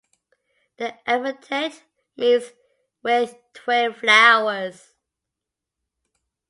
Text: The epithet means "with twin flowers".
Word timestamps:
The 0.77 0.95
epithet 1.07 1.83
means 2.17 2.53
"with 3.03 3.35
twin 3.53 3.93
flowers". 3.93 4.95